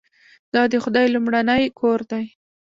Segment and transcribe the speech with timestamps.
[0.53, 2.25] دا د خدای لومړنی کور دی.